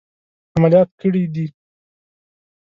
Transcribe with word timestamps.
عملیات 0.55 0.89
کړي 1.01 1.23
دي. 1.33 1.45